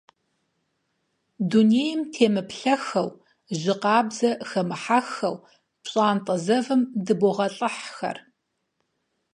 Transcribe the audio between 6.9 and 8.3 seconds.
дыбогъэлӀыххэр.